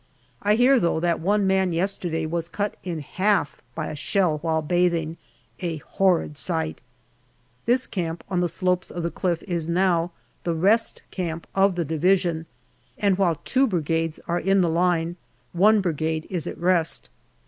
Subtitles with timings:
[0.41, 4.63] I hear, though, that one man yesterday was cut in half by a shell while
[4.63, 5.17] bathing.
[5.59, 6.81] A horrid sight!
[7.67, 10.09] This camp on the slopes of the cliff is now
[10.43, 12.47] the Rest Camp of the Division,
[12.97, 15.17] and while two Brigades are in the line,
[15.53, 17.11] one Brigade is at rest.